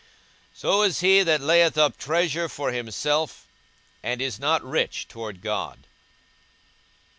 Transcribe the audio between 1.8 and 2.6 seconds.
treasure